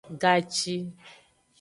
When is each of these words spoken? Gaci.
Gaci. 0.21 0.75